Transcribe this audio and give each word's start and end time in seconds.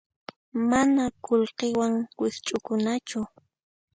Mana 0.69 1.03
qullqiwan 1.25 1.93
wikch'ukunachu. 2.21 3.21